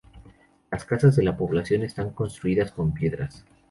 La 0.71 0.79
casas 0.79 1.15
de 1.15 1.21
la 1.21 1.37
población 1.37 1.83
están 1.83 2.09
construidas 2.09 2.71
con 2.71 2.91
piedras. 2.91 3.45